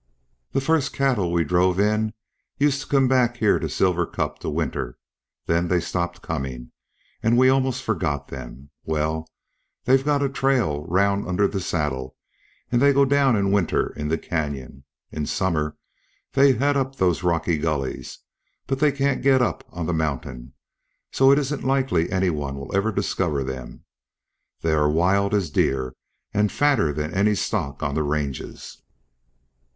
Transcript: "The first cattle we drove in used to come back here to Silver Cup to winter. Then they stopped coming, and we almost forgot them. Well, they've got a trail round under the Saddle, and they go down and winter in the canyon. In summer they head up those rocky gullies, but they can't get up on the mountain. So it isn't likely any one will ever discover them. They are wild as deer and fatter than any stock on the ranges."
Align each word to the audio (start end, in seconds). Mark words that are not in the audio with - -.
"The 0.53 0.61
first 0.61 0.93
cattle 0.93 1.31
we 1.31 1.43
drove 1.43 1.79
in 1.79 2.15
used 2.57 2.81
to 2.81 2.87
come 2.87 3.07
back 3.07 3.37
here 3.37 3.59
to 3.59 3.69
Silver 3.69 4.07
Cup 4.07 4.39
to 4.39 4.49
winter. 4.49 4.97
Then 5.45 5.67
they 5.67 5.79
stopped 5.79 6.23
coming, 6.23 6.71
and 7.21 7.37
we 7.37 7.49
almost 7.49 7.83
forgot 7.83 8.29
them. 8.29 8.71
Well, 8.83 9.27
they've 9.85 10.03
got 10.03 10.23
a 10.23 10.27
trail 10.29 10.87
round 10.87 11.27
under 11.27 11.47
the 11.47 11.59
Saddle, 11.61 12.15
and 12.71 12.81
they 12.81 12.93
go 12.93 13.05
down 13.05 13.35
and 13.35 13.53
winter 13.53 13.89
in 13.95 14.07
the 14.07 14.17
canyon. 14.17 14.85
In 15.11 15.27
summer 15.27 15.77
they 16.33 16.53
head 16.53 16.75
up 16.75 16.95
those 16.95 17.21
rocky 17.21 17.59
gullies, 17.59 18.21
but 18.65 18.79
they 18.79 18.91
can't 18.91 19.21
get 19.21 19.39
up 19.43 19.63
on 19.69 19.85
the 19.85 19.93
mountain. 19.93 20.53
So 21.11 21.29
it 21.29 21.37
isn't 21.37 21.63
likely 21.63 22.09
any 22.11 22.31
one 22.31 22.55
will 22.55 22.75
ever 22.75 22.91
discover 22.91 23.43
them. 23.43 23.83
They 24.61 24.71
are 24.73 24.89
wild 24.89 25.35
as 25.35 25.51
deer 25.51 25.93
and 26.33 26.51
fatter 26.51 26.91
than 26.91 27.13
any 27.13 27.35
stock 27.35 27.83
on 27.83 27.93
the 27.93 28.01
ranges." 28.01 28.81